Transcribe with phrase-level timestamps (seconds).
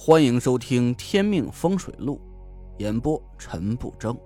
[0.00, 2.20] 欢迎收听《天命风水录》，
[2.78, 4.16] 演播陈不争。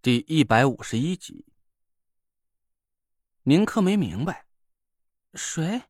[0.00, 1.44] 第一百五十一集。
[3.42, 4.46] 宁珂没明白，
[5.34, 5.82] 谁？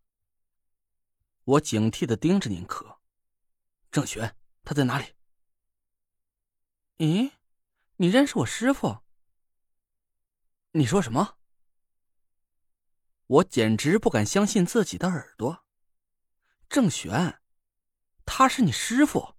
[1.45, 2.99] 我警惕的盯着宁珂。
[3.91, 5.13] 郑玄，他在哪里？
[6.97, 7.33] 咦，
[7.97, 9.03] 你认识我师傅？
[10.73, 11.37] 你说什么？
[13.27, 15.67] 我简直不敢相信自己的耳朵。
[16.71, 17.43] 郑玄。
[18.27, 19.35] 他是你师傅。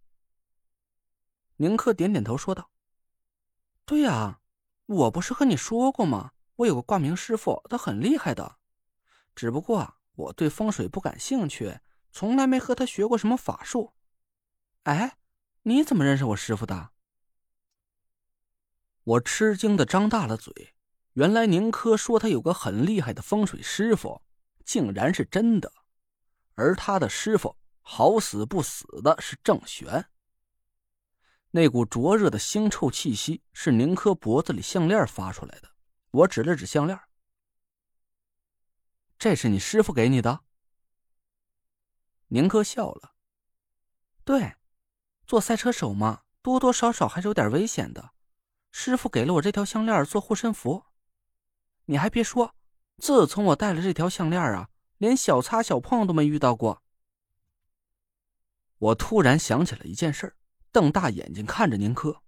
[1.58, 2.72] 宁克点点头说道
[3.86, 4.40] ：“对呀，
[4.86, 6.32] 我不是和你说过吗？
[6.56, 8.58] 我有个挂名师傅，他很厉害的。
[9.36, 11.80] 只不过我对风水不感兴趣，
[12.12, 13.94] 从来没和他学过什么法术。
[14.84, 15.18] 哎，
[15.64, 16.90] 你怎么认识我师傅的？”
[19.04, 20.74] 我吃惊的张大了嘴，
[21.14, 24.22] 原来宁珂说他有个很厉害的风水师傅，
[24.66, 25.72] 竟然是真的，
[26.56, 27.56] 而他的师傅。
[27.90, 30.10] 好死不死的是郑玄。
[31.52, 35.70] 那股灼热的腥臭气息是宁珂脖子里项链发出来的。
[36.12, 37.00] 我指了指项链，
[39.18, 40.42] 这是你师傅给你的。
[42.28, 43.14] 宁珂笑了，
[44.26, 44.58] 对，
[45.26, 48.12] 做赛车手嘛，多多少少还是有点危险的。
[48.70, 50.84] 师傅给了我这条项链做护身符。
[51.86, 52.54] 你还别说，
[52.98, 56.84] 自从我戴了这条项链啊，连小擦小碰都没遇到过。
[58.80, 60.36] 我突然想起了一件事，
[60.72, 62.22] 瞪大眼睛看着宁珂。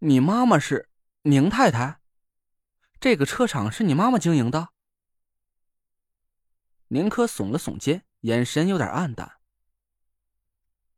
[0.00, 0.90] 你妈妈是
[1.22, 2.00] 宁太太？
[3.00, 4.68] 这个车厂是你妈妈经营的？
[6.88, 9.38] 宁珂耸了耸肩，眼神有点暗淡。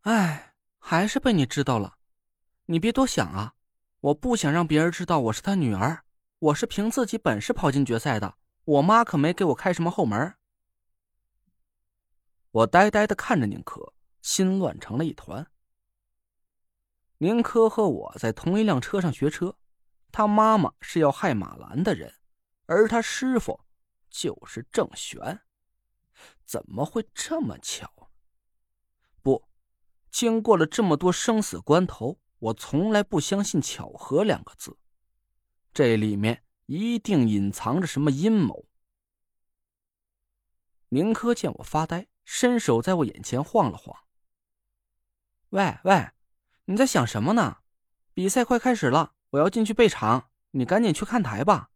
[0.02, 1.98] 哎，还是被你知道了。
[2.66, 3.54] 你别多想啊，
[4.00, 6.04] 我不想让别人知道我是他女儿。
[6.38, 10.34] 我是凭自己本事跑进决赛的，我妈可没给我开什么后门。
[12.50, 13.92] 我呆呆的看着宁珂。
[14.22, 15.50] 心乱成了一团。
[17.18, 19.58] 宁珂和我在同一辆车上学车，
[20.10, 22.14] 他妈妈是要害马兰的人，
[22.66, 23.60] 而他师傅
[24.08, 25.40] 就是郑玄，
[26.44, 28.10] 怎么会这么巧？
[29.22, 29.48] 不，
[30.10, 34.78] 经过了这么多生死关头，我从来不相信巧合两个字，
[35.74, 38.64] 这里面一定隐藏着什么阴谋。
[40.88, 43.94] 宁珂见我发呆，伸手在我眼前晃了晃。
[45.50, 46.10] 喂喂，
[46.66, 47.58] 你在想什么呢？
[48.14, 51.70] 比赛快开始了，我要进去备场，你赶紧去看台吧。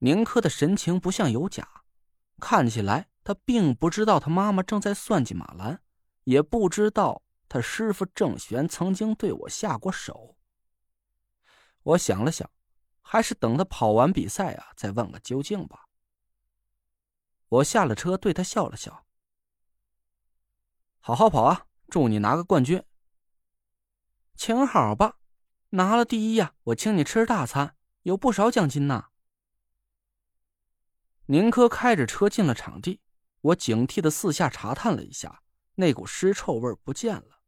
[0.00, 1.84] 宁珂的神情不像有假，
[2.38, 5.82] 看起来他并不知道他妈妈正在算计马兰，
[6.24, 10.36] 也不知道他师傅郑玄曾经对我下过手。
[11.82, 12.50] 我想了想，
[13.00, 15.86] 还是等他跑完比赛啊，再问个究竟吧。
[17.48, 19.05] 我下了车，对他笑了笑。
[21.06, 21.68] 好好跑啊！
[21.88, 22.82] 祝你拿个冠军。
[24.34, 25.20] 请好吧，
[25.68, 29.10] 拿了第一呀，我请你吃大餐，有不少奖金呢。
[31.26, 33.00] 宁珂开着车进了场地，
[33.40, 35.44] 我警惕的四下查探了一下，
[35.76, 37.40] 那股尸臭味不见了。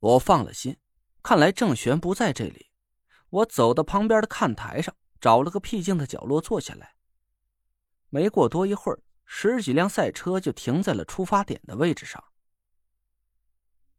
[0.00, 0.78] 我放了心，
[1.22, 2.72] 看来郑玄不在这里。
[3.30, 6.96] 我走到旁边的看台上，找了个僻静的角落坐下来。
[8.08, 9.00] 没过多一会儿。
[9.26, 12.24] 十几辆赛车就停在了出发点的位置上，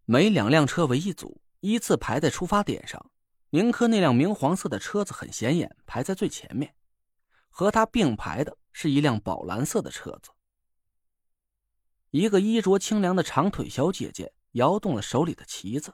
[0.06, 3.12] 每两辆车为一组，依次排在出发点上。
[3.52, 6.74] 宁珂那辆明黄色的车子很显眼，排在最前面。
[7.50, 10.32] 和他并排的是一辆宝蓝色的车子。
[12.12, 15.94] 一个衣着清凉的长腿小姐姐摇动了手里的旗子，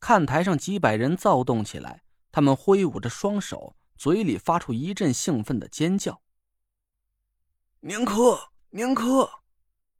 [0.00, 6.20] 看台上几百人躁动起来，他们挥舞着双手，嘴里发出一阵兴奋的尖叫。
[7.80, 8.51] 宁珂。
[8.74, 9.28] 宁珂，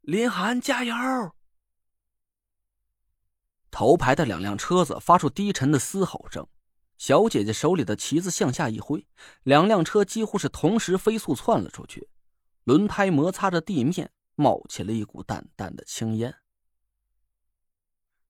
[0.00, 0.94] 林寒，加油！
[3.70, 6.48] 头排的两辆车子发出低沉的嘶吼声，
[6.96, 9.06] 小姐姐手里的旗子向下一挥，
[9.42, 12.08] 两辆车几乎是同时飞速窜了出去，
[12.64, 16.34] 轮胎摩擦着地面，冒起了一股淡淡的青烟。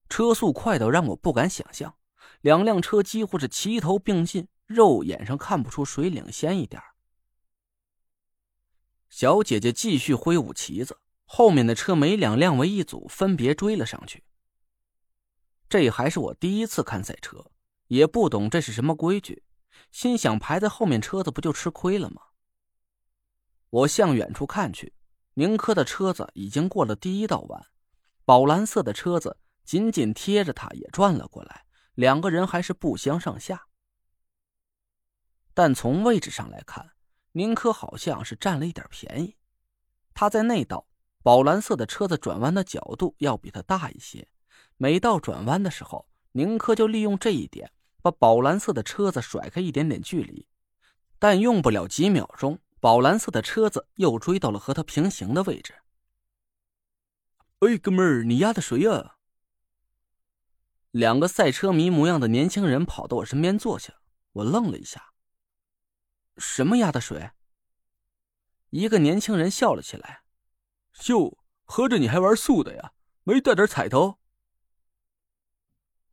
[0.09, 1.95] 车速快到让我不敢想象，
[2.41, 6.83] 两辆车几乎是齐头并进，肉眼上看不出谁领先一点
[9.15, 14.23] 小姐姐继续挥舞旗子，后面的车每两辆为一组，分别追了上去。
[15.69, 17.51] 这还是我第一次看赛车，
[17.89, 19.43] 也不懂这是什么规矩，
[19.91, 22.23] 心想排在后面车子不就吃亏了吗？
[23.69, 24.95] 我向远处看去，
[25.35, 27.67] 宁珂的车子已经过了第一道弯，
[28.25, 33.67] 宝蓝色的车子紧紧贴着他，也转了过来，两个人还是不相上下。
[35.53, 36.89] 但从位置上来看。
[37.33, 39.35] 宁珂好像是占了一点便宜，
[40.13, 40.87] 他在那道
[41.21, 44.27] 宝蓝色的车子转弯的角度要比他大一些，
[44.77, 47.71] 每到转弯的时候，宁珂就利用这一点，
[48.01, 50.47] 把宝蓝色的车子甩开一点点距离。
[51.17, 55.73] 但用不了几秒钟，宝蓝色的车子又追到了和他平行的位置。
[57.59, 59.15] 哎，哥们儿，你压的谁呀？
[60.91, 63.93] 两个赛车迷模样的年轻人跑到我身边坐下，
[64.33, 65.12] 我愣了一下。
[66.37, 67.31] 什么压的水？
[68.69, 70.23] 一个年轻人笑了起来。
[71.07, 72.93] 哟，合着你还玩素的呀？
[73.23, 74.19] 没带点彩头？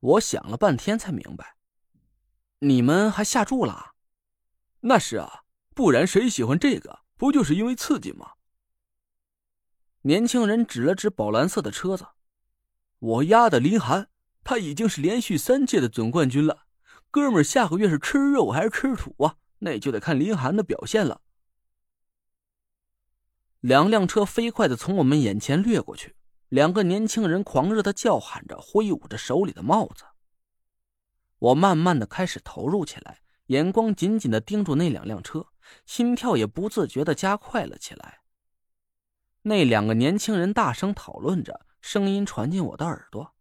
[0.00, 1.56] 我想了半天才明白，
[2.60, 3.94] 你们还下注了？
[4.80, 5.44] 那是啊，
[5.74, 7.00] 不然谁喜欢这个？
[7.16, 8.32] 不就是因为刺激吗？
[10.02, 12.06] 年轻人指了指宝蓝色的车子，
[12.98, 14.08] 我压的林寒，
[14.42, 16.66] 他已经是连续三届的总冠军了。
[17.10, 19.36] 哥们儿，下个月是吃肉还是吃土啊？
[19.60, 21.22] 那就得看林寒的表现了。
[23.60, 26.16] 两辆车飞快的从我们眼前掠过去，
[26.48, 30.04] 两个年轻人狂热的叫喊着，挥舞着手里的帽子。
[31.38, 35.46] 我慢慢的开始投入起来，眼光紧紧的盯住那两辆车，
[35.86, 38.20] 心跳也不自觉的加快了起来。
[39.42, 43.34] 那两个年轻人大声讨论着，声音传进我的耳朵：“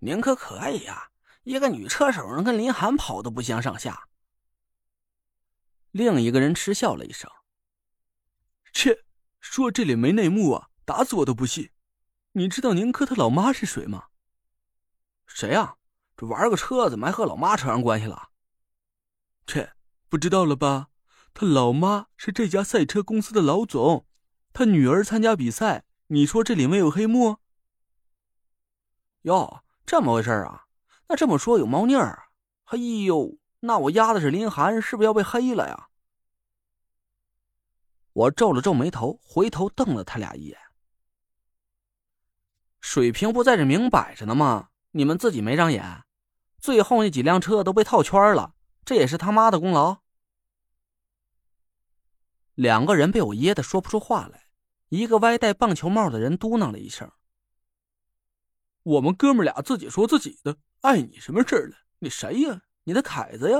[0.00, 1.10] 宁可可以呀，
[1.42, 4.08] 一个女车手能跟林寒跑的不相上下。”
[5.94, 7.30] 另一个人嗤笑了一声。
[8.72, 9.04] 切，
[9.38, 11.70] 说这里没内幕啊，打死我都不信。
[12.32, 14.06] 你知道宁珂他老妈是谁吗？
[15.28, 15.76] 谁啊？
[16.16, 18.30] 这玩个车怎么还和老妈扯上关系了？
[19.46, 19.74] 切，
[20.08, 20.88] 不知道了吧？
[21.32, 24.04] 他老妈是这家赛车公司的老总，
[24.52, 27.36] 他女儿参加比赛，你说这里没有黑幕？
[29.22, 30.64] 哟，这么回事啊？
[31.06, 32.30] 那这么说有猫腻儿？
[32.64, 35.88] 哎呦，那我压的是林寒，是不是要被黑了呀？
[38.12, 40.58] 我皱了皱眉头，回头瞪了他俩一眼。
[42.82, 44.68] 水平不在这明摆着呢吗？
[44.90, 46.04] 你们自己没长眼？
[46.58, 50.02] 最后那几辆车都被套圈了，这也是他妈的功劳。
[52.54, 54.44] 两个人被我噎得说不出话来。
[54.90, 57.10] 一个歪戴棒球帽的人嘟囔了一声
[58.84, 61.78] ：“我们哥们俩自己说自己的，碍你什么事了？
[62.00, 62.60] 你谁呀？
[62.84, 63.58] 你的凯子呀？”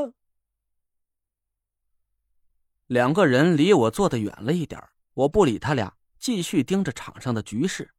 [2.87, 4.81] 两个人离我坐的远了一点
[5.15, 7.95] 我不理他俩，继续盯着场上的局势。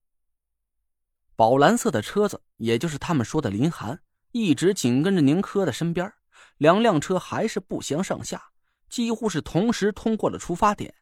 [1.36, 4.02] 宝蓝色的车子，也就是他们说的林寒，
[4.32, 6.14] 一直紧跟着宁珂的身边，
[6.58, 8.52] 两辆车还是不相上下，
[8.88, 10.96] 几乎是同时通过了出发点。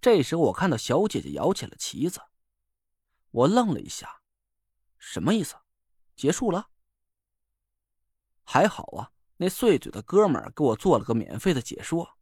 [0.00, 2.20] 这时我看到小姐姐摇起了旗子，
[3.30, 4.20] 我愣了一下，
[4.98, 5.56] 什么意思？
[6.14, 6.68] 结束了？
[8.44, 12.16] 还好啊，那碎嘴的哥们儿给我做了个免费的解说。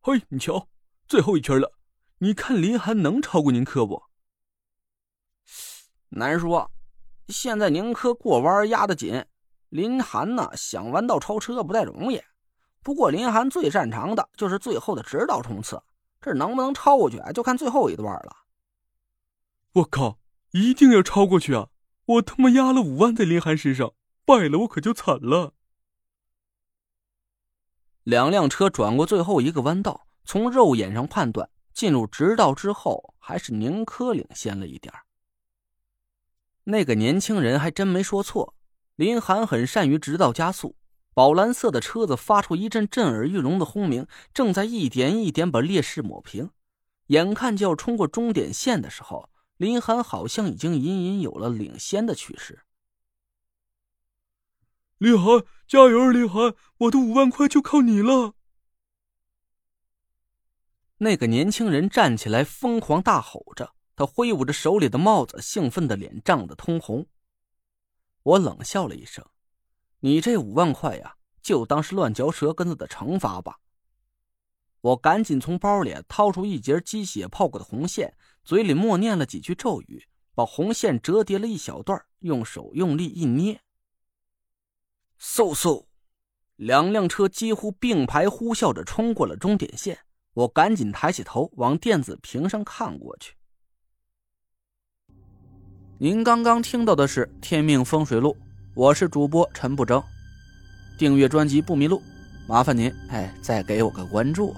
[0.00, 0.68] 嘿，你瞧，
[1.08, 1.72] 最后一圈了，
[2.18, 4.02] 你看林涵能超过宁珂不？
[6.10, 6.70] 难说，
[7.28, 9.24] 现在宁珂过弯压得紧，
[9.68, 12.22] 林涵呢想弯道超车不太容易。
[12.82, 15.82] 不过林涵最擅长的就是最后的直道冲刺，
[16.20, 18.36] 这能不能超过去，就看最后一段了。
[19.72, 20.20] 我靠，
[20.52, 21.68] 一定要超过去啊！
[22.06, 23.92] 我他妈压了五万在林涵身上，
[24.24, 25.55] 败了我可就惨了。
[28.06, 34.94] 两辆车转过最后一个弯道，从肉眼上判断，进入直道之后，还是宁珂领先了一点
[36.62, 38.54] 那个年轻人还真没说错，
[38.94, 40.76] 林寒很善于直道加速。
[41.14, 46.50] 宝蓝色的车子发出一阵震耳欲聋的轰鸣，正在一点一点把劣势抹平。
[47.08, 52.60] 眼看就要冲过终点线的时候，林寒好像已经隐隐有了领先的趋势。
[54.98, 56.12] 林寒，加油！
[56.12, 58.34] 李涵，我的五万块就靠你了。
[60.98, 67.06] 那个年轻人站起来，疯狂大吼着，他挥舞着手里的帽子，兴奋的脸涨得通红。
[68.22, 69.24] 我冷笑了一声
[70.00, 73.58] ：“你这五万块呀，就当是乱嚼舌根子的惩罚吧。”
[74.82, 83.60] 我赶紧从包里掏出一截鸡血泡过的红线，嘴里默念了几句咒语，把红线折叠了一小段，用手用力一捏。
[85.20, 85.84] 嗖嗖，
[86.56, 89.98] 两辆车几乎并排呼啸着冲过了终点线。
[90.34, 93.34] 我赶紧抬起头往电子屏上看过去。
[95.98, 98.34] 您刚刚听到的是《天命风水录》，
[98.74, 100.02] 我是主播陈不争。
[100.98, 102.02] 订阅专辑不迷路，
[102.46, 104.54] 麻烦您哎，再给我个关注。